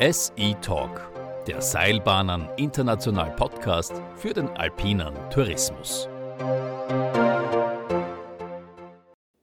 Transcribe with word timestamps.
SE 0.00 0.56
Talk, 0.62 1.12
der 1.46 1.60
Seilbahnern 1.60 2.48
International 2.56 3.36
Podcast 3.36 3.92
für 4.16 4.32
den 4.32 4.48
alpinen 4.48 5.12
Tourismus. 5.28 6.08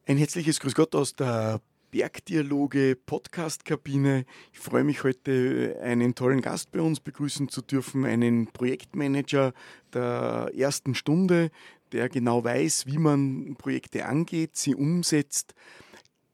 Ein 0.07 0.17
herzliches 0.17 0.59
Grüß 0.59 0.73
Gott 0.73 0.95
aus 0.95 1.15
der 1.15 1.61
Bergdialoge 1.91 2.97
Podcast-Kabine. 3.05 4.25
Ich 4.51 4.57
freue 4.57 4.83
mich 4.83 5.03
heute, 5.03 5.77
einen 5.83 6.15
tollen 6.15 6.41
Gast 6.41 6.71
bei 6.71 6.81
uns 6.81 7.01
begrüßen 7.01 7.49
zu 7.49 7.61
dürfen, 7.61 8.03
einen 8.03 8.47
Projektmanager 8.47 9.53
der 9.93 10.49
ersten 10.57 10.95
Stunde, 10.95 11.51
der 11.91 12.09
genau 12.09 12.43
weiß, 12.43 12.87
wie 12.87 12.97
man 12.97 13.57
Projekte 13.59 14.07
angeht, 14.07 14.55
sie 14.57 14.73
umsetzt. 14.73 15.53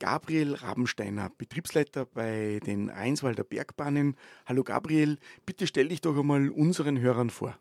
Gabriel 0.04 0.56
Rabensteiner, 0.56 1.32
Betriebsleiter 1.38 2.06
bei 2.06 2.60
den 2.66 2.90
Rheinswalder 2.90 3.46
Bergbahnen. 3.46 4.18
Hallo 4.46 4.66
Gabriel, 4.66 5.18
bitte 5.46 5.66
stell 5.66 5.88
dich 5.88 6.02
doch 6.02 6.18
einmal 6.18 6.50
unseren 6.50 7.00
Hörern 7.00 7.30
vor. 7.30 7.58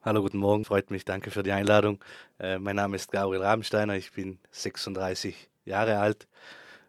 Hallo, 0.00 0.22
guten 0.22 0.38
Morgen, 0.38 0.64
freut 0.64 0.90
mich, 0.90 1.04
danke 1.04 1.30
für 1.30 1.42
die 1.42 1.52
Einladung. 1.52 2.02
Äh, 2.38 2.58
mein 2.58 2.76
Name 2.76 2.96
ist 2.96 3.12
Gabriel 3.12 3.42
Rabensteiner, 3.42 3.94
ich 3.94 4.10
bin 4.10 4.38
36 4.52 5.50
Jahre 5.66 5.98
alt, 5.98 6.26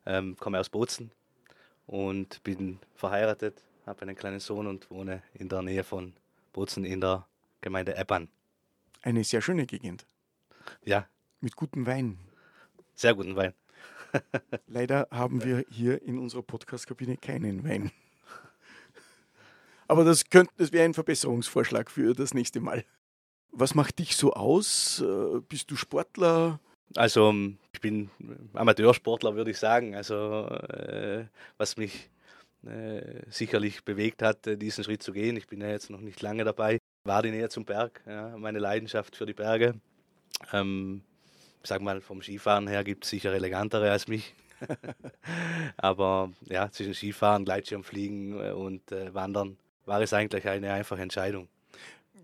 ähm, 0.05 0.37
komme 0.37 0.57
aus 0.57 0.69
Bozen 0.69 1.11
und 1.85 2.41
bin 2.43 2.79
verheiratet, 2.95 3.61
habe 3.85 4.03
einen 4.03 4.15
kleinen 4.15 4.39
Sohn 4.39 4.67
und 4.67 4.89
wohne 4.89 5.21
in 5.33 5.49
der 5.49 5.63
Nähe 5.63 5.83
von 5.83 6.13
Bozen 6.53 6.85
in 6.85 7.01
der 7.01 7.27
Gemeinde 7.59 7.97
Eppern. 7.97 8.29
Eine 9.01 9.25
sehr 9.25 9.41
schöne 9.41 9.65
Gegend. 9.65 10.05
Ja. 10.85 11.09
Mit 11.41 11.57
gutem 11.57 11.85
Wein. 11.85 12.19
Sehr 12.95 13.13
guten 13.13 13.35
Wein. 13.35 13.53
Leider 14.67 15.07
haben 15.11 15.43
wir 15.43 15.65
hier 15.69 16.01
in 16.01 16.17
unserer 16.19 16.43
Podcast-Kabine 16.43 17.17
keinen 17.17 17.63
Wein. 17.63 17.91
Aber 19.87 20.03
das, 20.03 20.23
das 20.57 20.71
wäre 20.71 20.85
ein 20.85 20.93
Verbesserungsvorschlag 20.93 21.91
für 21.91 22.13
das 22.13 22.33
nächste 22.33 22.59
Mal. 22.61 22.85
Was 23.51 23.75
macht 23.75 23.99
dich 23.99 24.15
so 24.15 24.33
aus? 24.33 25.01
Äh, 25.01 25.41
bist 25.47 25.69
du 25.69 25.75
Sportler? 25.75 26.59
Also 26.95 27.33
ich 27.71 27.81
bin 27.81 28.09
Amateursportler, 28.53 29.35
würde 29.35 29.51
ich 29.51 29.57
sagen. 29.57 29.95
Also 29.95 30.47
äh, 30.47 31.25
was 31.57 31.77
mich 31.77 32.09
äh, 32.65 33.29
sicherlich 33.29 33.83
bewegt 33.83 34.21
hat, 34.21 34.47
äh, 34.47 34.57
diesen 34.57 34.83
Schritt 34.83 35.03
zu 35.03 35.11
gehen. 35.11 35.35
Ich 35.37 35.47
bin 35.47 35.61
ja 35.61 35.69
jetzt 35.69 35.89
noch 35.89 36.01
nicht 36.01 36.21
lange 36.21 36.43
dabei. 36.43 36.79
War 37.03 37.21
die 37.21 37.31
Nähe 37.31 37.49
zum 37.49 37.65
Berg, 37.65 38.01
ja, 38.05 38.37
meine 38.37 38.59
Leidenschaft 38.59 39.15
für 39.15 39.25
die 39.25 39.33
Berge. 39.33 39.75
Ähm, 40.53 41.03
sag 41.63 41.81
mal, 41.81 42.01
vom 42.01 42.21
Skifahren 42.21 42.67
her 42.67 42.83
gibt 42.83 43.05
es 43.05 43.09
sicher 43.09 43.33
elegantere 43.33 43.91
als 43.91 44.07
mich. 44.07 44.35
Aber 45.77 46.31
ja, 46.45 46.69
zwischen 46.71 46.93
Skifahren, 46.93 47.45
Gleitschirmfliegen 47.45 48.39
äh, 48.39 48.51
und 48.51 48.91
äh, 48.91 49.13
Wandern 49.13 49.57
war 49.85 50.01
es 50.01 50.13
eigentlich 50.13 50.47
eine 50.47 50.73
einfache 50.73 51.01
Entscheidung. 51.01 51.47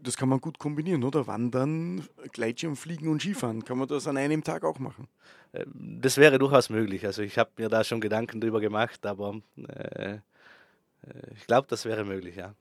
Das 0.01 0.15
kann 0.15 0.29
man 0.29 0.39
gut 0.39 0.59
kombinieren, 0.59 1.03
oder? 1.03 1.27
Wandern, 1.27 2.07
Gleitschirmfliegen 2.31 3.09
und 3.09 3.21
Skifahren. 3.21 3.65
Kann 3.65 3.77
man 3.77 3.87
das 3.87 4.07
an 4.07 4.15
einem 4.15 4.43
Tag 4.43 4.63
auch 4.63 4.79
machen? 4.79 5.07
Ähm, 5.53 5.99
das 6.01 6.17
wäre 6.17 6.39
durchaus 6.39 6.69
möglich. 6.69 7.05
Also 7.05 7.21
ich 7.21 7.37
habe 7.37 7.51
mir 7.57 7.69
da 7.69 7.83
schon 7.83 8.01
Gedanken 8.01 8.39
drüber 8.39 8.61
gemacht, 8.61 9.05
aber 9.05 9.41
äh, 9.57 10.13
äh 10.13 10.19
ich 11.35 11.47
glaube, 11.47 11.67
das 11.69 11.85
wäre 11.85 12.05
möglich, 12.05 12.35
ja. 12.35 12.53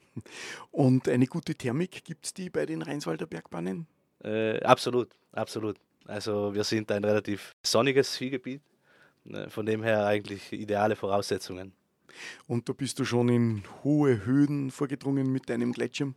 Und 0.71 1.09
eine 1.09 1.27
gute 1.27 1.55
Thermik 1.55 2.05
gibt 2.05 2.27
es 2.27 2.35
die 2.35 2.51
bei 2.51 2.67
den 2.67 2.83
Rheinswalder 2.83 3.27
Bergbahnen? 3.27 3.87
Äh, 4.23 4.61
absolut, 4.61 5.11
absolut. 5.33 5.77
Also 6.09 6.55
wir 6.55 6.65
sind 6.65 6.91
ein 6.91 7.05
relativ 7.05 7.55
sonniges 7.63 8.15
Skigebiet, 8.15 8.63
ne, 9.25 9.51
von 9.51 9.67
dem 9.67 9.83
her 9.83 10.07
eigentlich 10.07 10.53
ideale 10.53 10.97
Voraussetzungen. 10.97 11.73
Und 12.47 12.69
da 12.69 12.73
bist 12.73 12.99
du 12.99 13.05
schon 13.05 13.29
in 13.29 13.63
hohe 13.85 14.25
Höhen 14.25 14.71
vorgedrungen 14.71 15.31
mit 15.31 15.51
deinem 15.51 15.73
Gleitschirm? 15.73 16.15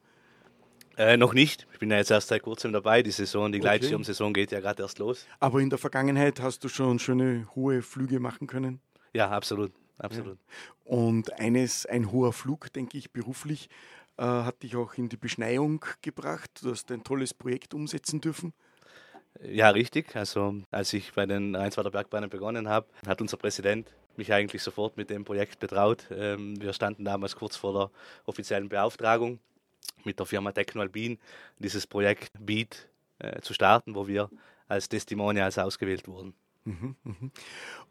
Äh, 0.97 1.17
noch 1.17 1.33
nicht. 1.33 1.67
Ich 1.73 1.79
bin 1.79 1.91
ja 1.91 1.97
jetzt 1.97 2.09
erst 2.09 2.29
seit 2.29 2.41
kurzem 2.41 2.71
dabei. 2.71 3.03
Die 3.03 3.11
Saison, 3.11 3.51
die 3.51 3.57
okay. 3.57 3.79
Gleitschirmsaison 3.79 4.33
geht 4.33 4.51
ja 4.51 4.61
gerade 4.61 4.81
erst 4.81 4.97
los. 4.99 5.25
Aber 5.39 5.59
in 5.59 5.69
der 5.69 5.77
Vergangenheit 5.77 6.39
hast 6.41 6.63
du 6.63 6.69
schon 6.69 6.97
schöne 6.97 7.47
hohe 7.55 7.81
Flüge 7.81 8.21
machen 8.21 8.47
können? 8.47 8.79
Ja, 9.13 9.29
absolut. 9.29 9.73
absolut. 9.97 10.37
Ja. 10.37 10.95
Und 10.95 11.37
eines, 11.37 11.85
ein 11.85 12.13
hoher 12.13 12.31
Flug, 12.31 12.71
denke 12.71 12.97
ich, 12.97 13.11
beruflich, 13.11 13.69
äh, 14.17 14.23
hat 14.23 14.63
dich 14.63 14.77
auch 14.77 14.93
in 14.93 15.09
die 15.09 15.17
Beschneiung 15.17 15.83
gebracht. 16.01 16.51
Du 16.63 16.71
hast 16.71 16.89
ein 16.91 17.03
tolles 17.03 17.33
Projekt 17.33 17.73
umsetzen 17.73 18.21
dürfen. 18.21 18.53
Ja, 19.39 19.69
richtig. 19.69 20.15
Also 20.15 20.55
als 20.71 20.93
ich 20.93 21.13
bei 21.13 21.25
den 21.25 21.55
Rheinswader 21.55 21.91
Bergbahnen 21.91 22.29
begonnen 22.29 22.67
habe, 22.67 22.87
hat 23.07 23.21
unser 23.21 23.37
Präsident 23.37 23.93
mich 24.17 24.33
eigentlich 24.33 24.61
sofort 24.61 24.97
mit 24.97 25.09
dem 25.09 25.23
Projekt 25.23 25.59
betraut. 25.59 26.05
Ähm, 26.11 26.61
wir 26.61 26.73
standen 26.73 27.05
damals 27.05 27.35
kurz 27.35 27.55
vor 27.55 27.73
der 27.73 27.91
offiziellen 28.25 28.69
Beauftragung 28.69 29.39
mit 30.03 30.19
der 30.19 30.25
Firma 30.25 30.51
Technoalbin, 30.51 31.17
dieses 31.59 31.87
Projekt 31.87 32.31
Beat 32.39 32.89
äh, 33.19 33.39
zu 33.41 33.53
starten, 33.53 33.95
wo 33.95 34.07
wir 34.07 34.29
als 34.67 34.89
Testimonials 34.89 35.57
ausgewählt 35.57 36.07
wurden. 36.07 36.33
Mhm, 36.65 36.95
mhm. 37.03 37.31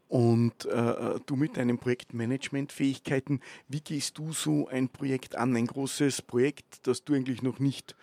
Und 0.07 0.65
äh, 0.65 1.19
du 1.25 1.35
mit 1.35 1.57
deinen 1.57 1.77
Projektmanagement-Fähigkeiten, 1.77 3.41
wie 3.67 3.81
gehst 3.81 4.17
du 4.17 4.31
so 4.31 4.67
ein 4.67 4.89
Projekt 4.89 5.35
an? 5.35 5.55
Ein 5.55 5.67
großes 5.67 6.21
Projekt, 6.21 6.87
das 6.87 7.03
du 7.03 7.13
eigentlich 7.13 7.41
noch 7.41 7.59
nicht 7.59 7.91
äh, 7.91 7.95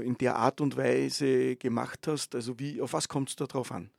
in 0.00 0.16
der 0.18 0.36
Art 0.36 0.60
und 0.60 0.76
Weise 0.76 1.56
gemacht 1.56 2.06
hast? 2.06 2.34
Also 2.34 2.58
wie, 2.58 2.80
auf 2.80 2.92
was 2.92 3.08
kommt 3.08 3.30
es 3.30 3.36
da 3.36 3.46
drauf 3.46 3.72
an? 3.72 3.90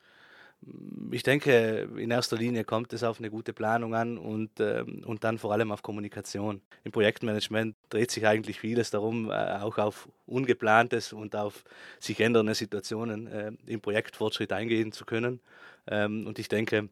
Ich 1.11 1.21
denke, 1.21 1.89
in 1.97 2.09
erster 2.09 2.37
Linie 2.37 2.63
kommt 2.63 2.91
es 2.93 3.03
auf 3.03 3.19
eine 3.19 3.29
gute 3.29 3.53
Planung 3.53 3.93
an 3.93 4.17
und, 4.17 4.59
ähm, 4.59 5.03
und 5.05 5.23
dann 5.23 5.37
vor 5.37 5.51
allem 5.51 5.71
auf 5.71 5.83
Kommunikation. 5.83 6.61
Im 6.83 6.91
Projektmanagement 6.91 7.75
dreht 7.89 8.09
sich 8.09 8.25
eigentlich 8.25 8.59
vieles 8.59 8.89
darum, 8.89 9.29
äh, 9.29 9.33
auch 9.33 9.77
auf 9.77 10.09
ungeplantes 10.25 11.13
und 11.13 11.35
auf 11.35 11.63
sich 11.99 12.19
ändernde 12.19 12.55
Situationen 12.55 13.27
äh, 13.27 13.51
im 13.67 13.81
Projektfortschritt 13.81 14.51
eingehen 14.53 14.91
zu 14.91 15.05
können. 15.05 15.39
Ähm, 15.87 16.25
und 16.25 16.39
ich 16.39 16.47
denke, 16.47 16.89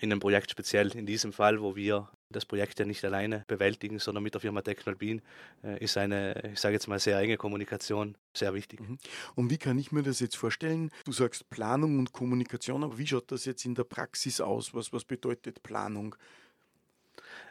in 0.00 0.10
einem 0.10 0.20
Projekt 0.20 0.50
speziell 0.50 0.96
in 0.96 1.04
diesem 1.04 1.32
Fall, 1.32 1.60
wo 1.60 1.76
wir 1.76 2.08
das 2.32 2.46
Projekt 2.46 2.78
ja 2.78 2.86
nicht 2.86 3.04
alleine 3.04 3.44
bewältigen, 3.46 3.98
sondern 3.98 4.24
mit 4.24 4.34
der 4.34 4.40
Firma 4.40 4.62
Technolbin, 4.62 5.22
äh, 5.62 5.82
ist 5.82 5.96
eine, 5.96 6.50
ich 6.52 6.60
sage 6.60 6.74
jetzt 6.74 6.88
mal, 6.88 6.98
sehr 6.98 7.18
enge 7.18 7.36
Kommunikation 7.36 8.16
sehr 8.34 8.54
wichtig. 8.54 8.80
Mhm. 8.80 8.98
Und 9.34 9.50
wie 9.50 9.58
kann 9.58 9.78
ich 9.78 9.92
mir 9.92 10.02
das 10.02 10.20
jetzt 10.20 10.36
vorstellen? 10.36 10.90
Du 11.04 11.12
sagst 11.12 11.48
Planung 11.50 11.98
und 11.98 12.12
Kommunikation, 12.12 12.84
aber 12.84 12.98
wie 12.98 13.06
schaut 13.06 13.30
das 13.30 13.44
jetzt 13.44 13.64
in 13.64 13.74
der 13.74 13.84
Praxis 13.84 14.40
aus? 14.40 14.74
Was, 14.74 14.92
was 14.92 15.04
bedeutet 15.04 15.62
Planung? 15.62 16.16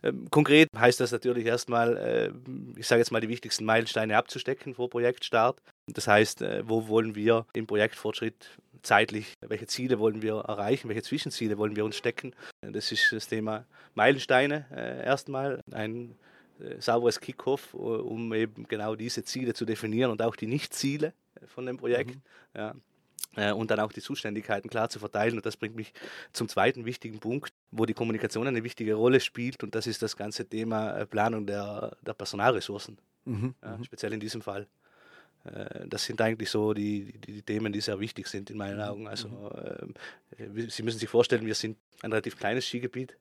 Ähm, 0.04 0.28
konkret 0.30 0.70
heißt 0.76 1.00
das 1.00 1.12
natürlich 1.12 1.46
erstmal, 1.46 1.98
äh, 1.98 2.32
ich 2.76 2.88
sage 2.88 3.00
jetzt 3.00 3.12
mal, 3.12 3.22
die 3.22 3.30
wichtigsten 3.30 3.66
Meilensteine 3.66 4.18
abzustecken 4.18 4.74
vor 4.76 4.90
Projektstart. 4.90 5.62
Das 5.88 6.08
heißt, 6.08 6.42
äh, 6.42 6.64
wo 6.68 6.88
wollen 6.88 7.16
wir 7.16 7.46
im 7.54 7.68
Projektfortschritt 7.68 8.58
zeitlich, 8.82 9.34
welche 9.42 9.68
Ziele 9.68 10.00
wollen 10.00 10.22
wir 10.22 10.36
erreichen, 10.36 10.90
welche 10.90 11.04
Zwischenziele 11.04 11.58
wollen 11.58 11.76
wir 11.76 11.86
uns 11.86 11.96
stecken. 11.96 12.34
Das 12.62 12.92
ist 12.92 13.12
das 13.12 13.28
Thema 13.28 13.66
Meilensteine 13.96 14.66
äh, 14.72 15.06
erstmal, 15.06 15.62
ein 15.72 16.16
sauberes 16.80 17.20
Kickoff, 17.20 17.74
um 17.74 18.32
eben 18.34 18.68
genau 18.68 18.96
diese 18.96 19.24
Ziele 19.24 19.54
zu 19.56 19.66
definieren 19.66 20.12
und 20.12 20.22
auch 20.22 20.36
die 20.36 20.46
Nicht-Ziele 20.46 21.14
von 21.48 21.66
dem 21.66 21.78
Projekt. 21.78 22.16
Mhm. 22.16 22.22
Ja. 22.56 22.76
Äh, 23.36 23.54
und 23.54 23.72
dann 23.72 23.80
auch 23.80 23.92
die 23.92 24.02
Zuständigkeiten 24.02 24.70
klar 24.70 24.90
zu 24.90 25.00
verteilen. 25.00 25.38
Und 25.38 25.46
das 25.46 25.58
bringt 25.58 25.76
mich 25.76 25.94
zum 26.34 26.50
zweiten 26.50 26.86
wichtigen 26.86 27.20
Punkt, 27.20 27.54
wo 27.72 27.86
die 27.86 27.94
Kommunikation 27.94 28.48
eine 28.48 28.64
wichtige 28.64 28.96
Rolle 28.96 29.20
spielt. 29.20 29.64
Und 29.64 29.76
das 29.76 29.88
ist 29.88 30.02
das 30.02 30.18
ganze 30.18 30.46
Thema 30.46 30.98
äh, 30.98 31.06
Planung 31.06 31.46
der, 31.46 31.96
der 32.06 32.14
Personalressourcen, 32.14 32.98
mhm. 33.26 33.56
ja, 33.64 33.78
mhm. 33.78 33.84
speziell 33.84 34.14
in 34.14 34.20
diesem 34.20 34.42
Fall. 34.42 34.68
Äh, 35.46 35.88
das 35.88 36.06
sind 36.06 36.22
eigentlich 36.22 36.50
so 36.50 36.74
die, 36.74 37.14
die, 37.20 37.42
Themen, 37.42 37.74
die 37.74 37.82
sehr 37.82 38.00
wichtig 38.00 38.28
sind 38.28 38.50
in 38.50 38.58
meinen 38.58 38.78
mhm. 38.78 38.84
Augen. 38.84 39.08
Also, 39.08 39.28
mhm. 39.30 39.94
äh, 40.38 40.70
Sie 40.70 40.84
müssen 40.84 41.00
sich 41.00 41.10
vorstellen, 41.10 41.46
wir 41.46 41.56
sind 41.56 41.78
ein 42.02 42.12
relativ 42.12 42.38
kleines 42.38 42.66
Skigebiet. 42.66 43.18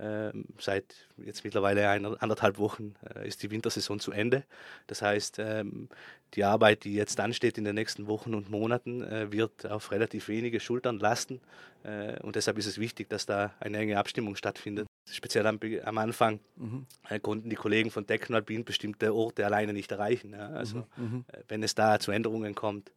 Ähm, 0.00 0.44
seit 0.60 0.94
jetzt 1.16 1.42
mittlerweile 1.42 1.88
anderthalb 2.20 2.58
Wochen 2.58 2.94
äh, 3.16 3.26
ist 3.26 3.42
die 3.42 3.50
Wintersaison 3.50 3.98
zu 3.98 4.12
Ende. 4.12 4.44
Das 4.86 5.02
heißt, 5.02 5.40
ähm, 5.40 5.88
die 6.34 6.44
Arbeit, 6.44 6.84
die 6.84 6.94
jetzt 6.94 7.18
ansteht 7.18 7.58
in 7.58 7.64
den 7.64 7.74
nächsten 7.74 8.06
Wochen 8.06 8.34
und 8.34 8.48
Monaten, 8.50 9.32
wird 9.32 9.64
auf 9.64 9.90
relativ 9.92 10.28
wenige 10.28 10.60
Schultern 10.60 10.98
lasten. 10.98 11.40
Und 12.20 12.36
deshalb 12.36 12.58
ist 12.58 12.66
es 12.66 12.76
wichtig, 12.76 13.08
dass 13.08 13.24
da 13.24 13.54
eine 13.60 13.78
enge 13.78 13.96
Abstimmung 13.96 14.36
stattfindet. 14.36 14.86
Speziell 15.10 15.46
am, 15.46 15.58
am 15.84 15.98
Anfang 15.98 16.40
mhm. 16.56 16.86
konnten 17.22 17.50
die 17.50 17.56
Kollegen 17.56 17.90
von 17.90 18.06
Technoalpin 18.06 18.64
bestimmte 18.64 19.14
Orte 19.14 19.44
alleine 19.46 19.72
nicht 19.72 19.90
erreichen. 19.90 20.32
Ja. 20.32 20.48
Also 20.48 20.84
mhm. 20.96 21.04
mhm. 21.04 21.24
wenn 21.48 21.62
es 21.62 21.74
da 21.74 21.98
zu 21.98 22.10
Änderungen 22.10 22.54
kommt, 22.54 22.92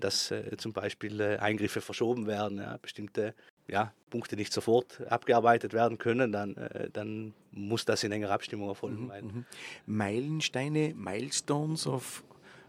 dass 0.00 0.32
zum 0.58 0.72
Beispiel 0.74 1.22
Eingriffe 1.22 1.80
verschoben 1.80 2.26
werden, 2.26 2.58
ja, 2.58 2.76
bestimmte 2.76 3.34
ja, 3.68 3.92
Punkte 4.10 4.36
nicht 4.36 4.52
sofort 4.52 5.00
abgearbeitet 5.08 5.72
werden 5.72 5.98
können, 5.98 6.32
dann, 6.32 6.56
äh, 6.56 6.90
dann 6.90 7.34
muss 7.50 7.84
das 7.84 8.04
in 8.04 8.12
enger 8.12 8.30
Abstimmung 8.30 8.68
erfolgen. 8.68 9.06
Mhm, 9.06 9.26
mhm. 9.26 9.44
Meilensteine, 9.86 10.94
Milestones 10.94 11.86
auf 11.86 12.24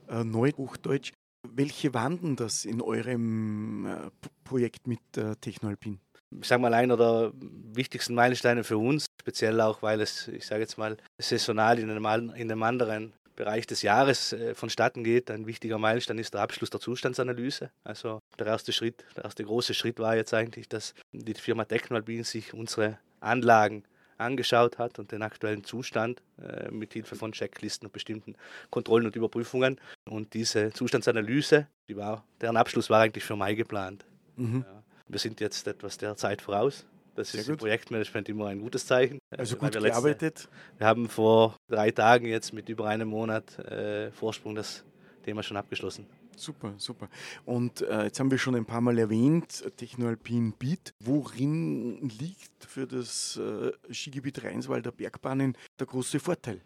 äh, 0.08 0.24
Neuhochdeutsch. 0.24 1.12
Welche 1.48 1.94
waren 1.94 2.22
denn 2.22 2.36
das 2.36 2.64
in 2.64 2.82
eurem 2.82 3.86
äh, 3.86 4.10
Projekt 4.44 4.88
mit 4.88 5.02
äh, 5.18 5.36
Technoalpin? 5.36 6.00
Ich 6.42 6.48
sage 6.48 6.62
mal, 6.62 6.74
einer 6.74 6.98
der 6.98 7.32
wichtigsten 7.74 8.14
Meilensteine 8.16 8.64
für 8.64 8.78
uns, 8.78 9.06
speziell 9.22 9.60
auch, 9.62 9.82
weil 9.82 10.02
es, 10.02 10.28
ich 10.28 10.46
sage 10.46 10.62
jetzt 10.62 10.78
mal, 10.78 10.98
saisonal 11.18 11.80
in 11.80 11.90
einem, 11.90 12.34
in 12.36 12.52
einem 12.52 12.64
anderen 12.64 13.14
Bereich 13.36 13.66
des 13.66 13.82
Jahres 13.82 14.34
äh, 14.34 14.54
vonstatten 14.54 15.04
geht. 15.04 15.32
Ein 15.32 15.48
wichtiger 15.48 15.78
Meilenstein 15.78 16.20
ist 16.20 16.34
der 16.34 16.42
Abschluss 16.42 16.70
der 16.70 16.80
Zustandsanalyse. 16.80 17.72
Also 17.84 18.20
der 18.38 18.48
erste 18.48 18.72
Schritt, 18.72 19.04
der 19.16 19.26
erste 19.26 19.44
große 19.44 19.74
Schritt 19.74 20.00
war 20.00 20.16
jetzt 20.16 20.34
eigentlich, 20.34 20.70
dass 20.70 20.94
die 21.12 21.34
Firma 21.34 21.66
Technalbin 21.66 22.24
sich 22.24 22.54
unsere 22.54 23.00
Anlagen 23.22 23.84
angeschaut 24.18 24.78
hat 24.78 25.00
und 25.00 25.12
den 25.12 25.24
aktuellen 25.24 25.64
Zustand 25.64 26.22
äh, 26.42 26.70
mit 26.70 26.94
Hilfe 26.94 27.16
von 27.16 27.32
Checklisten 27.32 27.88
und 27.88 27.94
bestimmten 27.94 28.36
Kontrollen 28.70 29.06
und 29.06 29.16
Überprüfungen. 29.16 29.80
Und 30.06 30.34
diese 30.34 30.72
Zustandsanalyse, 30.72 31.68
die 31.90 31.98
war, 31.98 32.24
deren 32.42 32.58
Abschluss 32.58 32.90
war 32.90 33.02
eigentlich 33.02 33.24
für 33.24 33.36
Mai 33.36 33.56
geplant. 33.56 34.06
Mhm. 34.36 34.66
Ja. 34.68 34.83
Wir 35.08 35.20
sind 35.20 35.40
jetzt 35.42 35.68
etwas 35.68 35.98
der 35.98 36.16
Zeit 36.16 36.42
voraus. 36.42 36.86
Das 37.16 37.32
Sehr 37.32 37.42
ist 37.42 37.48
gut. 37.48 37.54
im 37.54 37.60
Projektmanagement 37.60 38.30
immer 38.30 38.48
ein 38.48 38.60
gutes 38.60 38.88
Zeichen. 38.88 39.20
Also 39.30 39.56
gut 39.56 39.74
wir 39.74 39.82
gearbeitet. 39.82 40.22
Letzte, 40.22 40.50
wir 40.80 40.88
haben 40.88 41.10
vor 41.10 41.56
drei 41.68 41.92
Tagen 41.92 42.26
jetzt 42.26 42.54
mit 42.54 42.70
über 42.70 42.88
einem 42.88 43.10
Monat 43.10 43.60
äh, 43.60 44.12
Vorsprung 44.12 44.56
das 44.56 44.84
Thema 45.24 45.44
schon 45.44 45.58
abgeschlossen. 45.58 46.08
Super, 46.36 46.74
super. 46.78 47.10
Und 47.46 47.82
äh, 47.82 48.06
jetzt 48.06 48.20
haben 48.20 48.32
wir 48.32 48.40
schon 48.40 48.56
ein 48.56 48.66
paar 48.66 48.82
Mal 48.82 48.98
erwähnt, 48.98 49.64
Technoalpin 49.78 50.54
Beat. 50.58 50.94
Worin 51.00 52.10
liegt 52.20 52.66
für 52.66 52.88
das 52.88 53.38
äh, 53.38 53.72
Skigebiet 53.94 54.44
Rheinswalder 54.44 54.92
Bergbahnen 54.92 55.56
der 55.80 55.86
große 55.86 56.20
Vorteil? 56.20 56.62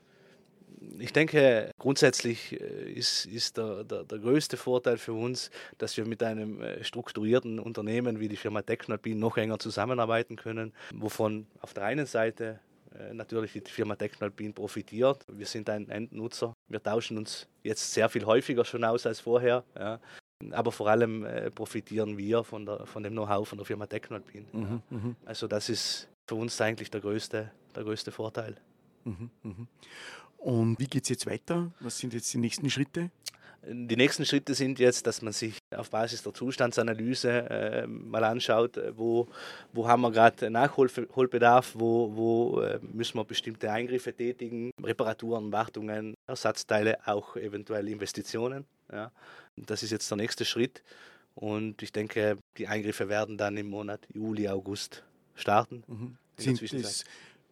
Ich 0.99 1.13
denke, 1.13 1.71
grundsätzlich 1.79 2.59
äh, 2.59 2.91
ist, 2.91 3.25
ist 3.25 3.57
der, 3.57 3.83
der, 3.83 4.03
der, 4.03 4.19
größte 4.19 4.57
Vorteil 4.57 4.97
für 4.97 5.13
uns, 5.13 5.51
dass 5.77 5.97
wir 5.97 6.05
mit 6.05 6.23
einem 6.23 6.61
äh, 6.61 6.83
strukturierten 6.83 7.59
Unternehmen 7.59 8.19
wie 8.19 8.27
die 8.27 8.37
Firma 8.37 8.61
Technalpin 8.61 9.19
noch 9.19 9.37
enger 9.37 9.59
zusammenarbeiten 9.59 10.35
können, 10.35 10.73
wovon 10.93 11.47
auf 11.61 11.73
der 11.73 11.83
einen 11.83 12.05
Seite 12.05 12.59
äh, 12.97 13.13
natürlich 13.13 13.53
die 13.53 13.61
Firma 13.61 13.95
Technalpin 13.95 14.53
profitiert. 14.53 15.25
Wir 15.27 15.45
sind 15.45 15.69
ein 15.69 15.89
Endnutzer. 15.89 16.53
Wir 16.67 16.81
tauschen 16.81 17.17
uns 17.17 17.47
jetzt 17.63 17.93
sehr 17.93 18.09
viel 18.09 18.25
häufiger 18.25 18.65
schon 18.65 18.83
aus 18.83 19.05
als 19.05 19.19
vorher. 19.19 19.63
Ja. 19.77 19.99
Aber 20.51 20.71
vor 20.71 20.87
allem 20.87 21.25
äh, 21.25 21.49
profitieren 21.49 22.17
wir 22.17 22.43
von, 22.43 22.65
der, 22.65 22.85
von 22.85 23.03
dem 23.03 23.13
Know-how 23.13 23.47
von 23.47 23.57
der 23.57 23.65
Firma 23.65 23.87
Technalpin. 23.87 24.45
Mhm, 24.51 24.61
ja. 24.61 24.97
Mhm. 24.97 25.15
Also 25.25 25.47
das 25.47 25.69
ist 25.69 26.07
für 26.27 26.35
uns 26.35 26.59
eigentlich 26.61 26.91
der 26.91 27.01
größte, 27.01 27.51
der 27.75 27.83
größte 27.83 28.11
Vorteil. 28.11 28.55
Mhm, 29.03 29.29
mhm. 29.43 29.67
Und 30.37 30.79
wie 30.79 30.87
geht 30.87 31.03
es 31.03 31.09
jetzt 31.09 31.25
weiter? 31.25 31.71
Was 31.79 31.97
sind 31.97 32.13
jetzt 32.13 32.33
die 32.33 32.37
nächsten 32.37 32.69
Schritte? 32.69 33.11
Die 33.69 33.97
nächsten 33.97 34.25
Schritte 34.25 34.53
sind 34.53 34.79
jetzt, 34.79 35.05
dass 35.07 35.21
man 35.21 35.33
sich 35.33 35.57
auf 35.75 35.89
Basis 35.89 36.23
der 36.23 36.33
Zustandsanalyse 36.33 37.49
äh, 37.49 37.87
mal 37.87 38.23
anschaut, 38.23 38.77
äh, 38.77 38.97
wo, 38.97 39.27
wo 39.73 39.87
haben 39.87 40.01
wir 40.01 40.11
gerade 40.11 40.49
Nachholbedarf, 40.49 41.73
wo, 41.73 42.15
wo 42.15 42.61
äh, 42.61 42.79
müssen 42.81 43.17
wir 43.17 43.25
bestimmte 43.25 43.69
Eingriffe 43.69 44.13
tätigen, 44.13 44.71
Reparaturen, 44.81 45.51
Wartungen, 45.51 46.13
Ersatzteile, 46.27 47.05
auch 47.05 47.35
eventuell 47.35 47.89
Investitionen. 47.89 48.65
Ja. 48.91 49.11
Das 49.57 49.83
ist 49.83 49.91
jetzt 49.91 50.09
der 50.09 50.17
nächste 50.17 50.45
Schritt 50.45 50.81
und 51.35 51.81
ich 51.81 51.91
denke, 51.91 52.37
die 52.57 52.67
Eingriffe 52.67 53.09
werden 53.09 53.37
dann 53.37 53.57
im 53.57 53.69
Monat 53.69 54.07
Juli, 54.13 54.47
August 54.47 55.03
starten. 55.35 55.83
Mhm. 55.87 56.17
Sind 56.37 56.61
es 56.61 57.03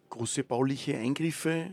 große 0.08 0.44
bauliche 0.44 0.96
Eingriffe 0.96 1.70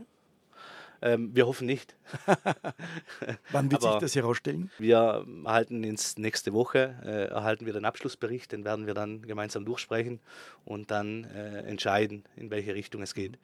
ähm, 1.04 1.36
wir 1.36 1.46
hoffen 1.46 1.68
nicht. 1.68 1.96
Wann 3.52 3.70
wird 3.70 3.82
sich 3.82 3.92
das 4.00 4.16
herausstellen? 4.16 4.72
Wir 4.80 5.26
erhalten 5.46 5.84
ins 5.84 6.18
nächste 6.18 6.54
Woche 6.54 6.96
äh, 7.04 7.26
erhalten 7.26 7.66
wir 7.66 7.74
den 7.74 7.86
Abschlussbericht, 7.86 8.52
den 8.52 8.64
werden 8.64 8.88
wir 8.88 8.94
dann 8.94 9.22
gemeinsam 9.22 9.66
durchsprechen 9.66 10.20
und 10.66 10.92
dann 10.92 11.26
äh, 11.26 11.60
entscheiden, 11.64 12.24
in 12.36 12.50
welche 12.50 12.74
Richtung 12.74 13.02
es 13.02 13.14
geht. 13.14 13.38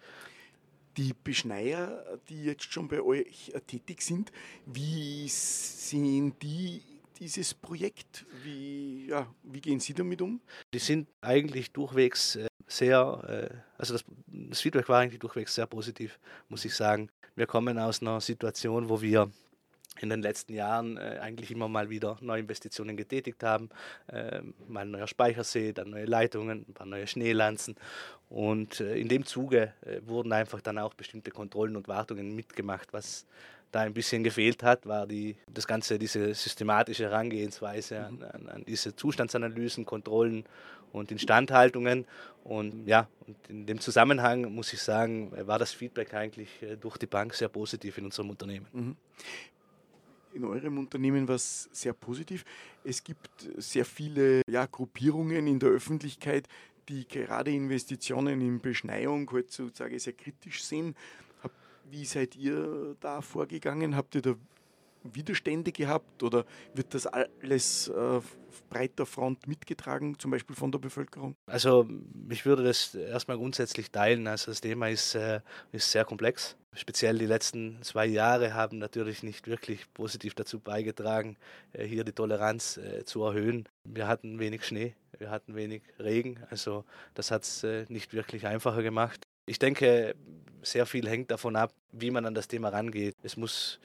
Die 0.98 1.14
Beschneier, 1.24 2.20
die 2.30 2.46
jetzt 2.46 2.72
schon 2.72 2.88
bei 2.88 3.02
euch 3.02 3.52
äh, 3.54 3.60
tätig 3.62 4.02
sind, 4.02 4.32
wie 4.66 5.28
sehen 5.28 6.34
die 6.42 6.82
dieses 7.20 7.54
Projekt? 7.54 8.26
Wie, 8.44 9.08
ja, 9.08 9.28
wie 9.44 9.60
gehen 9.60 9.80
Sie 9.80 9.94
damit 9.94 10.22
um? 10.22 10.40
Die 10.74 10.80
sind 10.80 11.08
eigentlich 11.22 11.72
durchwegs 11.72 12.38
äh, 12.38 12.48
sehr, 12.70 13.50
äh, 13.52 13.56
also 13.78 13.94
das, 13.94 14.06
das 14.28 14.62
Feedback 14.62 14.88
war 14.88 15.00
eigentlich 15.00 15.20
durchwegs 15.20 15.56
sehr 15.56 15.66
positiv, 15.66 16.20
muss 16.48 16.64
ich 16.66 16.76
sagen. 16.76 17.10
Wir 17.36 17.48
kommen 17.48 17.78
aus 17.80 18.02
einer 18.02 18.22
Situation, 18.22 18.90
wo 18.90 19.02
wir 19.02 19.30
in 20.02 20.10
den 20.10 20.22
letzten 20.22 20.54
Jahren 20.54 20.98
äh, 20.98 21.20
eigentlich 21.22 21.52
immer 21.52 21.68
mal 21.68 21.90
wieder 21.90 22.18
neue 22.22 22.42
Investitionen 22.42 22.96
getätigt 22.96 23.44
haben. 23.44 23.70
Äh, 24.08 24.42
mal 24.68 24.82
ein 24.82 24.92
neuer 24.92 25.08
Speichersee, 25.08 25.74
dann 25.74 25.90
neue 25.90 26.06
Leitungen, 26.06 26.66
ein 26.68 26.74
paar 26.74 26.88
neue 26.88 27.08
Schneelanzen. 27.08 27.76
Und 28.30 28.80
äh, 28.80 28.96
in 28.96 29.10
dem 29.10 29.26
Zuge 29.26 29.74
wurden 30.06 30.32
einfach 30.32 30.62
dann 30.62 30.78
auch 30.78 30.94
bestimmte 30.94 31.32
Kontrollen 31.32 31.76
und 31.76 31.88
Wartungen 31.88 32.36
mitgemacht, 32.36 32.94
was 32.94 33.26
da 33.72 33.82
ein 33.82 33.94
bisschen 33.94 34.24
gefehlt 34.24 34.64
hat, 34.64 34.86
war 34.86 35.06
die, 35.06 35.36
das 35.54 35.68
Ganze, 35.68 36.00
diese 36.00 36.34
systematische 36.34 37.04
Herangehensweise 37.04 38.10
mhm. 38.12 38.24
an, 38.24 38.50
an, 38.50 38.64
diese 38.68 38.96
Zustandsanalysen, 38.96 39.86
Kontrollen 39.86 40.46
und 40.92 41.12
Instandhaltungen. 41.12 42.06
Und 42.44 42.88
ja, 42.88 43.08
und 43.28 43.38
in 43.50 43.66
dem 43.66 43.80
Zusammenhang 43.80 44.54
muss 44.54 44.74
ich 44.74 44.82
sagen, 44.82 45.32
war 45.46 45.60
das 45.60 45.72
Feedback 45.72 46.14
eigentlich 46.14 46.50
äh, 46.64 46.78
durch 46.78 46.98
die 46.98 47.06
Bank 47.06 47.34
sehr 47.34 47.50
positiv 47.50 47.98
in 47.98 48.06
unserem 48.06 48.30
Unternehmen. 48.30 48.68
Mhm. 48.72 48.96
In 50.34 50.46
eurem 50.46 50.78
Unternehmen 50.78 51.28
war 51.28 51.36
es 51.36 51.70
sehr 51.72 51.94
positiv. 51.94 52.46
Es 52.84 53.04
gibt 53.04 53.30
sehr 53.58 53.84
viele 53.84 54.42
ja, 54.48 54.68
Gruppierungen 54.68 55.48
in 55.48 55.60
der 55.60 55.70
Öffentlichkeit, 55.70 56.48
die 56.88 57.08
gerade 57.08 57.52
Investitionen 57.52 58.42
in 58.42 58.60
Beschneiung 58.60 59.30
heutzutage 59.32 60.00
sehr 60.00 60.14
kritisch 60.14 60.64
sehen. 60.64 60.96
Wie 61.90 62.06
seid 62.06 62.36
ihr 62.36 62.96
da 63.00 63.22
vorgegangen? 63.22 63.96
Habt 63.96 64.16
ihr 64.16 64.22
da 64.22 64.36
Widerstände 65.04 65.72
gehabt 65.72 66.24
oder 66.24 66.46
wird 66.74 66.94
das 66.94 67.08
alles 67.08 67.90
auf 67.90 68.38
breiter 68.70 69.06
Front 69.06 69.48
mitgetragen, 69.48 70.18
zum 70.20 70.32
Beispiel 70.32 70.56
von 70.56 70.72
der 70.72 70.80
Bevölkerung? 70.80 71.36
Also 71.46 71.88
ich 72.30 72.46
würde 72.46 72.64
das 72.64 72.94
erstmal 72.96 73.38
grundsätzlich 73.38 73.92
teilen. 73.92 74.28
Also 74.28 74.52
das 74.52 74.62
Thema 74.62 74.90
ist, 74.90 75.16
äh, 75.16 75.42
ist 75.72 75.92
sehr 75.92 76.06
komplex. 76.06 76.58
Speziell 76.74 77.18
die 77.18 77.26
letzten 77.26 77.82
zwei 77.82 78.06
Jahre 78.06 78.54
haben 78.54 78.78
natürlich 78.78 79.24
nicht 79.24 79.48
wirklich 79.48 79.92
positiv 79.94 80.36
dazu 80.36 80.60
beigetragen, 80.60 81.38
äh, 81.74 81.86
hier 81.86 82.04
die 82.04 82.12
Toleranz 82.12 82.78
äh, 82.78 83.06
zu 83.06 83.24
erhöhen. 83.24 83.68
Wir 83.86 84.08
hatten 84.08 84.38
wenig 84.40 84.66
Schnee, 84.66 84.96
wir 85.18 85.32
hatten 85.32 85.56
wenig 85.56 85.82
Regen, 85.98 86.40
also 86.50 86.86
das 87.16 87.32
hat 87.32 87.44
es 87.44 87.66
nicht 87.90 88.14
wirklich 88.14 88.46
einfacher 88.46 88.84
gemacht. 88.84 89.24
Ich 89.48 89.58
denke, 89.58 90.16
sehr 90.62 90.86
viel 90.86 91.08
hängt 91.08 91.32
davon 91.32 91.56
ab, 91.56 91.74
wie 91.92 92.12
man 92.12 92.26
an 92.26 92.34
das 92.34 92.48
Thema 92.48 92.70
rangeht. 92.70 93.16
Es 93.24 93.38
muss 93.38 93.80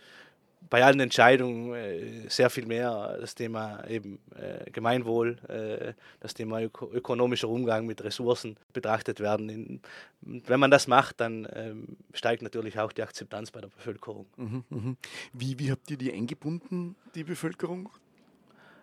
bei 0.71 0.85
allen 0.85 1.01
Entscheidungen 1.01 1.75
äh, 1.75 2.29
sehr 2.29 2.51
viel 2.51 2.67
mehr 2.67 3.19
das 3.21 3.35
Thema 3.35 3.87
eben 3.89 4.19
äh, 4.35 4.71
Gemeinwohl, 4.71 5.37
äh, 5.49 5.93
das 6.21 6.35
Thema 6.35 6.61
öko 6.61 6.91
ökonomischer 6.93 7.49
Umgang 7.49 7.87
mit 7.87 8.03
Ressourcen 8.03 8.57
betrachtet 8.73 9.21
werden. 9.21 9.81
Wenn 10.23 10.61
man 10.61 10.71
das 10.71 10.87
macht, 10.87 11.21
dann 11.21 11.47
ähm, 11.53 11.97
steigt 12.13 12.43
natürlich 12.43 12.79
auch 12.79 12.93
die 12.93 13.03
Akzeptanz 13.03 13.51
bei 13.51 13.61
der 13.61 13.69
Bevölkerung. 13.69 14.27
Mhm, 14.37 14.65
mh. 14.71 14.95
wie, 15.33 15.59
wie 15.59 15.71
habt 15.71 15.91
ihr 15.91 15.99
die 15.99 16.13
eingebunden, 16.13 16.97
die 17.15 17.25
Bevölkerung? 17.25 17.91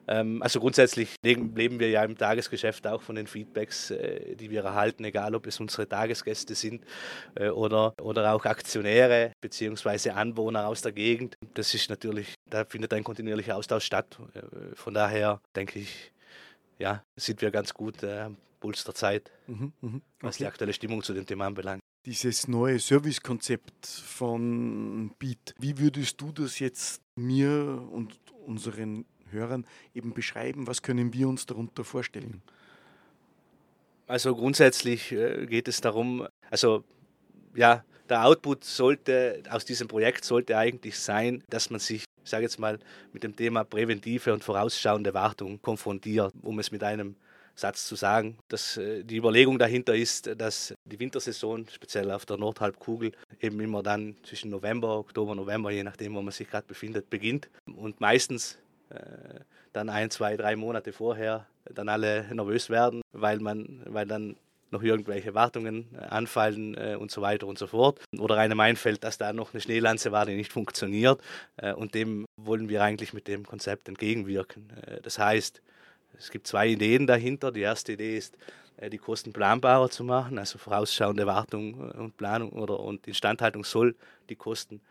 Ähm, 0.08 0.42
also 0.42 0.60
grundsätzlich 0.60 1.16
leben 1.24 1.80
wir 1.80 1.90
ja 1.90 2.04
im 2.04 2.18
Tagesgeschäft 2.18 2.88
auch 2.88 3.02
von 3.02 3.16
den 3.16 3.28
Feedbacks, 3.28 3.92
äh, 3.92 4.36
die 4.36 4.50
wir 4.50 4.64
erhalten, 4.64 5.04
egal 5.04 5.36
ob 5.36 5.48
es 5.48 5.60
unsere 5.60 5.88
Tagesgäste 5.88 6.56
sind 6.56 6.84
äh, 7.36 7.50
oder, 7.50 7.94
oder 8.02 8.34
auch 8.34 8.46
Aktionäre 8.46 9.32
bzw. 9.42 10.12
Anwohner 10.12 10.68
aus 10.68 10.82
der 10.82 10.92
Gegend. 10.92 11.36
Das 11.54 11.74
ist 11.74 11.90
natürlich, 11.90 12.34
da 12.50 12.66
findet 12.66 12.94
ein 12.94 13.04
kontinuierlicher 13.04 13.56
Austausch 13.56 13.86
statt. 13.86 14.20
Äh, 14.34 14.76
von 14.76 14.94
daher 14.94 15.42
denke 15.56 15.80
ich, 15.80 16.12
ja, 16.80 17.04
sind 17.16 17.42
wir 17.42 17.52
ganz 17.52 17.74
gut 17.74 18.04
am 18.04 18.38
Puls 18.60 18.84
der 18.84 18.96
Zeit, 18.96 19.32
mhm, 19.48 19.74
mh. 19.82 19.88
okay. 19.88 20.02
was 20.22 20.38
die 20.38 20.46
aktuelle 20.46 20.74
Stimmung 20.74 21.04
zu 21.04 21.14
dem 21.14 21.26
Thema 21.26 21.48
anbelangt 21.48 21.82
dieses 22.06 22.48
neue 22.48 22.80
Servicekonzept 22.80 23.86
von 23.86 25.12
Beat. 25.20 25.54
Wie 25.60 25.78
würdest 25.78 26.20
du 26.20 26.32
das 26.32 26.58
jetzt 26.60 27.02
mir 27.16 27.88
und 27.92 28.20
unseren 28.46 29.06
Hörern 29.32 29.66
eben 29.94 30.14
beschreiben, 30.14 30.68
was 30.68 30.82
können 30.82 31.14
wir 31.14 31.28
uns 31.28 31.46
darunter 31.46 31.84
vorstellen? 31.84 32.42
Also 34.08 34.36
grundsätzlich 34.36 35.12
äh, 35.12 35.46
geht 35.46 35.68
es 35.68 35.80
darum, 35.80 36.28
also 36.50 36.84
ja, 37.56 37.84
der 38.10 38.26
Output 38.26 38.66
sollte 38.66 39.42
aus 39.50 39.64
diesem 39.64 39.88
Projekt 39.88 40.26
sollte 40.26 40.58
eigentlich 40.58 41.00
sein, 41.00 41.44
dass 41.50 41.70
man 41.70 41.80
sich, 41.80 42.04
ich 42.24 42.30
sage 42.30 42.44
jetzt 42.44 42.60
mal, 42.60 42.78
mit 43.14 43.24
dem 43.24 43.36
Thema 43.36 43.64
präventive 43.64 44.34
und 44.34 44.44
vorausschauende 44.44 45.14
Wartung 45.14 45.62
konfrontiert, 45.62 46.34
um 46.42 46.60
es 46.60 46.72
mit 46.72 46.84
einem 46.84 47.16
Satz 47.56 47.88
zu 47.88 47.96
sagen. 47.96 48.38
Dass, 48.50 48.76
äh, 48.78 49.04
die 49.04 49.18
Überlegung 49.18 49.58
dahinter 49.58 49.96
ist, 49.96 50.30
dass 50.38 50.74
die 50.84 51.00
Wintersaison, 51.00 51.66
speziell 51.72 52.12
auf 52.12 52.26
der 52.26 52.38
Nordhalbkugel, 52.38 53.14
eben 53.40 53.60
immer 53.62 53.82
dann 53.82 54.16
zwischen 54.24 54.50
November, 54.52 54.98
Oktober, 54.98 55.34
November, 55.36 55.72
je 55.72 55.84
nachdem, 55.84 56.16
wo 56.16 56.22
man 56.22 56.34
sich 56.34 56.50
gerade 56.50 56.68
befindet, 56.68 57.10
beginnt. 57.10 57.50
Und 57.66 58.02
meistens 58.02 58.58
dann 59.74 59.90
ein, 59.90 60.10
zwei, 60.10 60.38
drei 60.38 60.56
Monate 60.56 60.92
vorher 60.92 61.48
dann 61.66 61.90
alle 61.90 62.26
nervös 62.34 62.70
werden, 62.70 63.02
weil 63.12 63.40
man, 63.40 63.82
weil 63.86 64.06
dann 64.06 64.36
noch 64.72 64.84
irgendwelche 64.84 65.34
Wartungen 65.34 65.88
äh, 65.94 66.06
anfallen 66.06 66.76
äh, 66.76 66.96
und 66.96 67.12
so 67.12 67.22
weiter 67.22 67.48
und 67.48 67.58
so 67.58 67.68
fort. 67.68 68.00
Oder 68.18 68.38
einem 68.38 68.60
einfällt, 68.60 69.04
dass 69.04 69.18
da 69.18 69.34
noch 69.34 69.54
eine 69.54 69.62
Schneelanze 69.62 70.12
war, 70.12 70.26
die 70.26 70.36
nicht 70.36 70.52
funktioniert. 70.52 71.22
Äh, 71.58 71.74
und 71.74 71.94
dem 71.94 72.26
wollen 72.38 72.70
wir 72.70 72.82
eigentlich 72.82 73.14
mit 73.14 73.28
dem 73.28 73.46
Konzept 73.46 73.88
entgegenwirken. 73.90 74.70
Äh, 74.86 75.02
das 75.02 75.20
heißt, 75.20 75.62
es 76.18 76.32
gibt 76.32 76.48
zwei 76.48 76.68
Ideen 76.70 77.06
dahinter. 77.06 77.52
Die 77.52 77.62
erste 77.62 77.94
Idee 77.94 78.18
ist, 78.18 78.38
äh, 78.78 78.90
die 78.90 78.98
Kosten 78.98 79.34
planbarer 79.34 79.90
zu 79.90 80.04
machen, 80.04 80.40
also 80.40 80.58
vorausschauende 80.58 81.28
Wartung 81.28 81.92
äh, 81.92 81.98
und 81.98 82.18
Planung 82.18 82.52
oder 82.54 82.80
und 82.80 83.08
Instandhaltung 83.08 83.64
soll 83.64 83.96
die 84.30 84.36
Kosten 84.36 84.82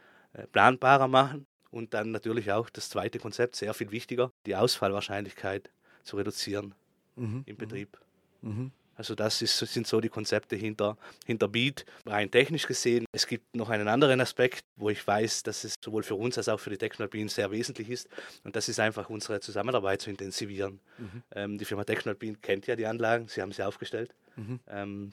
planbarer 0.52 1.08
machen. 1.08 1.44
Und 1.70 1.94
dann 1.94 2.10
natürlich 2.10 2.50
auch 2.52 2.68
das 2.70 2.88
zweite 2.88 3.18
Konzept, 3.18 3.56
sehr 3.56 3.74
viel 3.74 3.90
wichtiger, 3.90 4.32
die 4.46 4.56
Ausfallwahrscheinlichkeit 4.56 5.70
zu 6.02 6.16
reduzieren 6.16 6.74
mhm. 7.16 7.42
im 7.46 7.56
Betrieb. 7.56 7.98
Mhm. 8.42 8.72
Also 9.00 9.14
das 9.14 9.40
ist, 9.40 9.56
sind 9.56 9.86
so 9.86 9.98
die 9.98 10.10
Konzepte 10.10 10.56
hinter, 10.56 10.98
hinter 11.24 11.48
Beat. 11.48 11.86
Rein 12.04 12.30
technisch 12.30 12.66
gesehen, 12.66 13.06
es 13.12 13.26
gibt 13.26 13.56
noch 13.56 13.70
einen 13.70 13.88
anderen 13.88 14.20
Aspekt, 14.20 14.62
wo 14.76 14.90
ich 14.90 15.06
weiß, 15.06 15.42
dass 15.42 15.64
es 15.64 15.74
sowohl 15.82 16.02
für 16.02 16.16
uns 16.16 16.36
als 16.36 16.50
auch 16.50 16.60
für 16.60 16.68
die 16.68 16.76
Technolpin 16.76 17.30
sehr 17.30 17.50
wesentlich 17.50 17.88
ist. 17.88 18.10
Und 18.44 18.56
das 18.56 18.68
ist 18.68 18.78
einfach 18.78 19.08
unsere 19.08 19.40
Zusammenarbeit 19.40 20.02
zu 20.02 20.10
intensivieren. 20.10 20.80
Mhm. 20.98 21.22
Ähm, 21.34 21.56
die 21.56 21.64
Firma 21.64 21.84
Technolpin 21.84 22.42
kennt 22.42 22.66
ja 22.66 22.76
die 22.76 22.84
Anlagen, 22.84 23.26
sie 23.28 23.40
haben 23.40 23.52
sie 23.52 23.66
aufgestellt. 23.66 24.14
Mhm. 24.36 24.60
Ähm, 24.68 25.12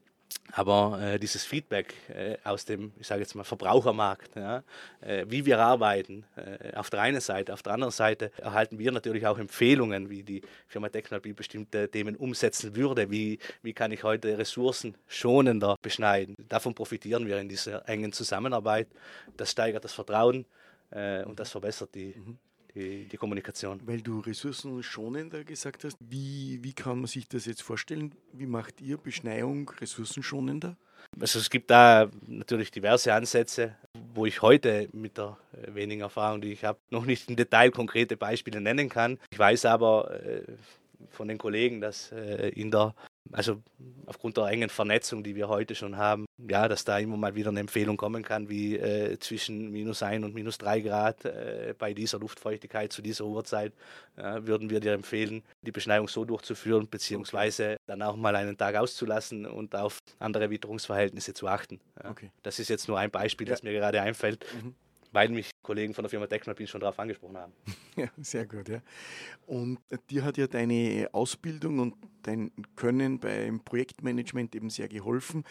aber 0.53 0.99
äh, 1.01 1.19
dieses 1.19 1.43
Feedback 1.45 1.93
äh, 2.09 2.37
aus 2.43 2.65
dem, 2.65 2.91
ich 2.99 3.07
sage 3.07 3.21
jetzt 3.21 3.35
mal, 3.35 3.43
Verbrauchermarkt, 3.43 4.35
ja, 4.35 4.63
äh, 5.01 5.25
wie 5.27 5.45
wir 5.45 5.59
arbeiten, 5.59 6.25
äh, 6.35 6.75
auf 6.75 6.89
der 6.89 7.01
einen 7.01 7.21
Seite, 7.21 7.53
auf 7.53 7.61
der 7.61 7.73
anderen 7.73 7.91
Seite 7.91 8.31
erhalten 8.37 8.79
wir 8.79 8.91
natürlich 8.91 9.27
auch 9.27 9.37
Empfehlungen, 9.37 10.09
wie 10.09 10.23
die 10.23 10.41
Firma 10.67 10.89
Technolby 10.89 11.33
bestimmte 11.33 11.89
Themen 11.89 12.15
umsetzen 12.15 12.75
würde, 12.75 13.11
wie, 13.11 13.39
wie 13.61 13.73
kann 13.73 13.91
ich 13.91 14.03
heute 14.03 14.37
Ressourcen 14.37 14.95
schonender 15.07 15.75
beschneiden. 15.81 16.35
Davon 16.49 16.73
profitieren 16.73 17.27
wir 17.27 17.39
in 17.39 17.49
dieser 17.49 17.87
engen 17.87 18.11
Zusammenarbeit. 18.11 18.87
Das 19.35 19.51
steigert 19.51 19.83
das 19.83 19.93
Vertrauen 19.93 20.45
äh, 20.91 21.23
und 21.23 21.39
das 21.39 21.51
verbessert 21.51 21.93
die, 21.93 22.15
mhm 22.17 22.39
die, 22.75 23.05
die 23.05 23.17
Kommunikation. 23.17 23.79
Weil 23.85 24.01
du 24.01 24.19
ressourcenschonender 24.19 25.43
gesagt 25.43 25.83
hast, 25.83 25.97
wie, 25.99 26.59
wie 26.63 26.73
kann 26.73 26.99
man 26.99 27.07
sich 27.07 27.27
das 27.27 27.45
jetzt 27.45 27.61
vorstellen? 27.61 28.13
Wie 28.33 28.45
macht 28.45 28.81
ihr 28.81 28.97
Beschneiung 28.97 29.69
ressourcenschonender? 29.69 30.77
Also 31.19 31.39
es 31.39 31.49
gibt 31.49 31.71
da 31.71 32.09
natürlich 32.27 32.71
diverse 32.71 33.13
Ansätze, 33.13 33.75
wo 34.13 34.25
ich 34.25 34.41
heute 34.41 34.89
mit 34.91 35.17
der 35.17 35.37
äh, 35.53 35.73
wenigen 35.73 36.01
Erfahrung, 36.01 36.41
die 36.41 36.51
ich 36.51 36.63
habe, 36.63 36.79
noch 36.89 37.05
nicht 37.05 37.29
im 37.29 37.35
Detail 37.35 37.71
konkrete 37.71 38.17
Beispiele 38.17 38.61
nennen 38.61 38.89
kann. 38.89 39.19
Ich 39.31 39.39
weiß 39.39 39.65
aber 39.65 40.11
äh, 40.21 40.43
von 41.09 41.27
den 41.27 41.37
Kollegen, 41.37 41.81
dass 41.81 42.11
äh, 42.11 42.49
in 42.49 42.71
der 42.71 42.93
also 43.31 43.61
aufgrund 44.05 44.37
der 44.37 44.45
engen 44.45 44.69
Vernetzung, 44.69 45.23
die 45.23 45.35
wir 45.35 45.47
heute 45.47 45.75
schon 45.75 45.97
haben, 45.97 46.25
ja, 46.37 46.67
dass 46.67 46.85
da 46.85 46.97
immer 46.99 47.17
mal 47.17 47.35
wieder 47.35 47.49
eine 47.49 47.59
Empfehlung 47.59 47.97
kommen 47.97 48.23
kann, 48.23 48.49
wie 48.49 48.77
äh, 48.77 49.17
zwischen 49.19 49.71
minus 49.71 50.03
1 50.03 50.23
und 50.23 50.33
minus 50.33 50.57
3 50.57 50.81
Grad 50.81 51.25
äh, 51.25 51.73
bei 51.77 51.93
dieser 51.93 52.19
Luftfeuchtigkeit 52.19 52.91
zu 52.93 53.01
dieser 53.01 53.25
Uhrzeit 53.25 53.73
äh, 54.15 54.41
würden 54.41 54.69
wir 54.69 54.79
dir 54.79 54.93
empfehlen, 54.93 55.43
die 55.61 55.71
Beschneiung 55.71 56.07
so 56.07 56.25
durchzuführen, 56.25 56.87
beziehungsweise 56.89 57.77
dann 57.85 58.01
auch 58.01 58.15
mal 58.15 58.35
einen 58.35 58.57
Tag 58.57 58.75
auszulassen 58.75 59.45
und 59.45 59.75
auf 59.75 59.99
andere 60.19 60.49
Witterungsverhältnisse 60.49 61.33
zu 61.33 61.47
achten. 61.47 61.79
Ja. 62.03 62.11
Okay. 62.11 62.31
Das 62.43 62.59
ist 62.59 62.69
jetzt 62.69 62.87
nur 62.87 62.99
ein 62.99 63.11
Beispiel, 63.11 63.47
ja. 63.47 63.53
das 63.53 63.63
mir 63.63 63.73
gerade 63.73 64.01
einfällt. 64.01 64.45
Mhm 64.61 64.75
weil 65.11 65.29
mich 65.29 65.51
Kollegen 65.61 65.93
von 65.93 66.03
der 66.03 66.09
Firma 66.09 66.27
Technopin 66.27 66.67
schon 66.67 66.81
darauf 66.81 66.99
angesprochen 66.99 67.37
haben. 67.37 67.53
Ja, 67.97 68.09
sehr 68.17 68.45
gut, 68.45 68.69
ja. 68.69 68.83
Und 69.47 69.79
dir 70.11 70.23
hat 70.23 70.37
ja 70.37 70.45
deine 70.45 71.09
Ausbildung 71.13 71.79
und 71.79 71.95
dein 72.21 72.51
Können 72.75 73.19
beim 73.19 73.59
Projektmanagement 73.61 74.55
eben 74.55 74.69
sehr 74.69 74.87
geholfen. 74.87 75.43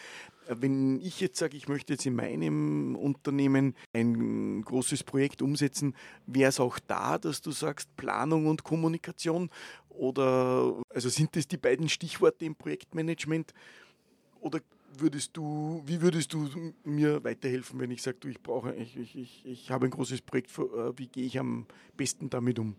Wenn 0.47 1.01
ich 1.01 1.19
jetzt 1.19 1.39
sage, 1.39 1.57
ich 1.57 1.67
möchte 1.67 1.91
jetzt 1.91 2.05
in 2.05 2.15
meinem 2.15 2.95
Unternehmen 2.95 3.75
ein 3.91 4.61
großes 4.61 5.03
Projekt 5.03 5.41
umsetzen, 5.41 5.93
wäre 6.25 6.47
es 6.47 6.61
auch 6.61 6.79
da, 6.79 7.17
dass 7.17 7.41
du 7.41 7.51
sagst 7.51 7.93
Planung 7.97 8.47
und 8.47 8.63
Kommunikation? 8.63 9.49
Oder 9.89 10.81
also 10.89 11.09
sind 11.09 11.35
das 11.35 11.49
die 11.49 11.57
beiden 11.57 11.89
Stichworte 11.89 12.45
im 12.45 12.55
Projektmanagement? 12.55 13.53
Oder 14.39 14.61
würdest 14.99 15.35
du, 15.35 15.81
wie 15.85 16.01
würdest 16.01 16.33
du 16.33 16.49
mir 16.83 17.23
weiterhelfen, 17.23 17.79
wenn 17.79 17.91
ich 17.91 18.01
sage, 18.01 18.17
du, 18.19 18.27
ich 18.27 18.41
brauche, 18.41 18.73
ich, 18.75 18.97
ich, 18.97 19.15
ich, 19.15 19.45
ich 19.45 19.71
habe 19.71 19.85
ein 19.85 19.91
großes 19.91 20.21
Projekt, 20.21 20.51
äh, 20.57 20.97
wie 20.97 21.07
gehe 21.07 21.25
ich 21.25 21.39
am 21.39 21.65
besten 21.95 22.29
damit 22.29 22.59
um? 22.59 22.75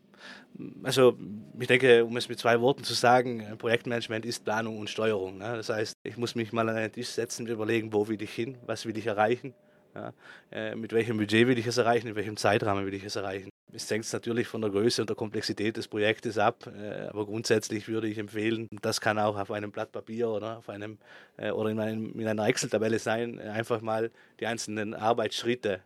Also 0.83 1.17
ich 1.59 1.67
denke, 1.67 2.05
um 2.05 2.17
es 2.17 2.29
mit 2.29 2.39
zwei 2.39 2.61
Worten 2.61 2.83
zu 2.85 2.95
sagen, 2.95 3.45
Projektmanagement 3.59 4.27
ist 4.27 4.45
Planung 4.45 4.79
und 4.79 4.91
Steuerung. 4.91 5.39
Ne? 5.39 5.57
Das 5.57 5.69
heißt, 5.69 5.95
ich 6.03 6.17
muss 6.17 6.35
mich 6.35 6.53
mal 6.53 6.69
an 6.69 6.77
einen 6.77 6.93
Tisch 6.93 7.09
setzen 7.09 7.47
und 7.47 7.53
überlegen, 7.53 7.93
wo 7.93 8.09
will 8.09 8.21
ich 8.21 8.33
hin, 8.33 8.59
was 8.67 8.85
will 8.85 8.97
ich 8.99 9.07
erreichen, 9.07 9.55
ja? 9.95 10.13
Äh, 10.51 10.75
mit 10.75 10.93
welchem 10.93 11.17
Budget 11.17 11.47
will 11.47 11.59
ich 11.59 11.67
es 11.67 11.77
erreichen, 11.77 12.09
in 12.09 12.17
welchem 12.17 12.37
Zeitrahmen 12.37 12.85
will 12.85 12.95
ich 12.95 13.05
es 13.05 13.17
erreichen. 13.17 13.51
Es 13.73 13.91
hängt 13.91 14.11
natürlich 14.13 14.49
von 14.49 14.63
der 14.63 14.71
Größe 14.71 15.03
und 15.03 15.11
der 15.11 15.17
Komplexität 15.17 15.77
des 15.77 15.89
Projektes 15.89 16.39
ab, 16.39 16.67
äh, 16.67 17.09
aber 17.09 17.27
grundsätzlich 17.27 17.87
würde 17.87 18.09
ich 18.09 18.17
empfehlen, 18.17 18.67
das 18.81 19.01
kann 19.01 19.19
auch 19.19 19.39
auf 19.39 19.51
einem 19.51 19.71
Blatt 19.71 19.93
Papier 19.93 20.31
oder, 20.31 20.59
auf 20.59 20.69
einem, 20.71 20.99
äh, 21.37 21.51
oder 21.51 21.71
in, 21.71 21.79
einem, 21.79 22.19
in 22.19 22.27
einer 22.27 22.47
Excel-Tabelle 22.47 22.99
sein, 22.99 23.39
äh, 23.39 23.43
einfach 23.43 23.83
mal 23.83 24.11
die 24.41 24.47
einzelnen 24.47 24.95
Arbeitsschritte, 24.95 25.81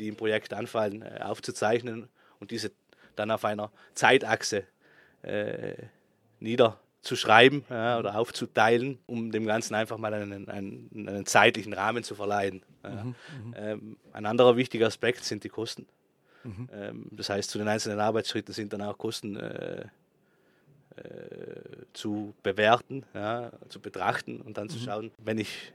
die 0.00 0.08
im 0.08 0.16
Projekt 0.16 0.52
anfallen, 0.52 1.04
aufzuzeichnen 1.20 2.08
und 2.40 2.50
diese 2.50 2.72
dann 3.14 3.30
auf 3.30 3.44
einer 3.44 3.70
Zeitachse 3.94 4.64
niederzuschreiben 6.40 7.62
oder 7.68 8.18
aufzuteilen, 8.18 8.98
um 9.06 9.30
dem 9.30 9.46
Ganzen 9.46 9.76
einfach 9.76 9.96
mal 9.96 10.12
einen, 10.12 10.48
einen, 10.48 10.90
einen 11.06 11.24
zeitlichen 11.24 11.72
Rahmen 11.72 12.02
zu 12.02 12.16
verleihen. 12.16 12.62
Mhm, 12.82 12.90
mhm. 12.90 13.14
ähm, 13.56 13.96
ein 14.12 14.26
anderer 14.26 14.56
wichtiger 14.56 14.88
Aspekt 14.88 15.22
sind 15.22 15.44
die 15.44 15.50
Kosten. 15.50 15.86
Mhm. 16.44 16.68
Ähm, 16.72 17.06
das 17.10 17.28
heißt, 17.28 17.50
zu 17.50 17.58
den 17.58 17.68
einzelnen 17.68 18.00
Arbeitsschritten 18.00 18.52
sind 18.52 18.72
dann 18.72 18.82
auch 18.82 18.96
Kosten 18.96 19.36
äh, 19.36 19.86
äh, 20.96 21.84
zu 21.92 22.34
bewerten, 22.42 23.04
ja, 23.14 23.52
zu 23.68 23.80
betrachten 23.80 24.40
und 24.40 24.56
dann 24.56 24.66
mhm. 24.66 24.70
zu 24.70 24.78
schauen, 24.78 25.10
wenn 25.18 25.38
ich 25.38 25.72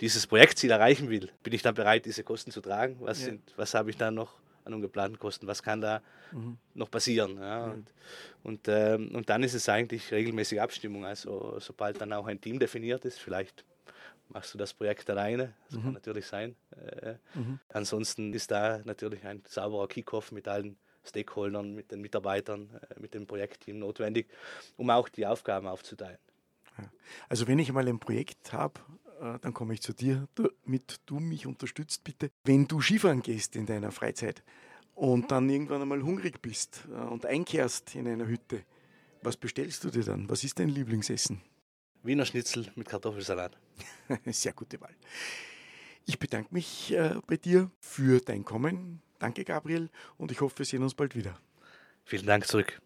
dieses 0.00 0.26
Projektziel 0.26 0.70
erreichen 0.70 1.08
will, 1.10 1.30
bin 1.42 1.52
ich 1.52 1.62
dann 1.62 1.74
bereit, 1.74 2.04
diese 2.04 2.24
Kosten 2.24 2.50
zu 2.50 2.60
tragen? 2.60 2.96
Was, 3.00 3.20
ja. 3.20 3.26
sind, 3.26 3.52
was 3.56 3.74
habe 3.74 3.90
ich 3.90 3.96
dann 3.96 4.14
noch 4.14 4.34
an 4.64 4.74
ungeplanten 4.74 5.18
Kosten? 5.18 5.46
Was 5.46 5.62
kann 5.62 5.80
da 5.80 6.02
mhm. 6.32 6.58
noch 6.74 6.90
passieren? 6.90 7.38
Ja? 7.38 7.66
Und, 7.66 7.94
und, 8.42 8.68
ähm, 8.68 9.14
und 9.14 9.28
dann 9.28 9.42
ist 9.42 9.54
es 9.54 9.68
eigentlich 9.68 10.10
regelmäßige 10.12 10.58
Abstimmung. 10.58 11.04
Also 11.04 11.56
sobald 11.60 12.00
dann 12.00 12.12
auch 12.12 12.26
ein 12.26 12.40
Team 12.40 12.58
definiert 12.58 13.04
ist, 13.04 13.18
vielleicht 13.18 13.64
machst 14.28 14.54
du 14.54 14.58
das 14.58 14.74
Projekt 14.74 15.08
alleine. 15.10 15.54
Das 15.68 15.78
mhm. 15.78 15.82
kann 15.82 15.92
natürlich 15.94 16.26
sein. 16.26 16.56
Äh, 16.70 17.14
mhm. 17.34 17.60
Ansonsten 17.68 18.32
ist 18.32 18.50
da 18.50 18.80
natürlich 18.84 19.24
ein 19.24 19.42
sauberer 19.46 19.88
Kickoff 19.88 20.32
mit 20.32 20.48
allen 20.48 20.76
Stakeholdern, 21.04 21.74
mit 21.74 21.90
den 21.90 22.00
Mitarbeitern, 22.00 22.70
äh, 22.90 23.00
mit 23.00 23.14
dem 23.14 23.26
Projektteam 23.26 23.78
notwendig, 23.78 24.28
um 24.76 24.90
auch 24.90 25.08
die 25.08 25.26
Aufgaben 25.26 25.66
aufzuteilen. 25.66 26.18
Also 27.28 27.46
wenn 27.46 27.58
ich 27.58 27.72
mal 27.72 27.86
ein 27.86 28.00
Projekt 28.00 28.52
habe, 28.52 28.80
äh, 29.20 29.38
dann 29.40 29.54
komme 29.54 29.74
ich 29.74 29.82
zu 29.82 29.92
dir, 29.92 30.26
damit 30.34 31.00
du 31.06 31.20
mich 31.20 31.46
unterstützt, 31.46 32.04
bitte. 32.04 32.30
Wenn 32.44 32.66
du 32.66 32.80
Skifahren 32.80 33.22
gehst 33.22 33.56
in 33.56 33.66
deiner 33.66 33.92
Freizeit 33.92 34.42
und 34.94 35.30
dann 35.30 35.48
irgendwann 35.48 35.82
einmal 35.82 36.02
hungrig 36.02 36.42
bist 36.42 36.88
äh, 36.90 36.94
und 36.94 37.26
einkehrst 37.26 37.94
in 37.94 38.08
einer 38.08 38.26
Hütte, 38.26 38.64
was 39.22 39.36
bestellst 39.36 39.84
du 39.84 39.90
dir 39.90 40.04
dann? 40.04 40.28
Was 40.28 40.44
ist 40.44 40.58
dein 40.58 40.68
Lieblingsessen? 40.68 41.40
Wiener 42.04 42.26
Schnitzel 42.26 42.70
mit 42.76 42.86
Kartoffelsalat. 42.86 43.56
Sehr 44.26 44.52
gute 44.52 44.80
Wahl. 44.80 44.94
Ich 46.04 46.18
bedanke 46.18 46.52
mich 46.52 46.92
äh, 46.92 47.14
bei 47.26 47.38
dir 47.38 47.70
für 47.80 48.20
dein 48.20 48.44
Kommen. 48.44 49.00
Danke, 49.18 49.42
Gabriel, 49.42 49.88
und 50.18 50.30
ich 50.30 50.40
hoffe, 50.42 50.58
wir 50.58 50.66
sehen 50.66 50.82
uns 50.82 50.94
bald 50.94 51.16
wieder. 51.16 51.38
Vielen 52.04 52.26
Dank 52.26 52.46
zurück. 52.46 52.78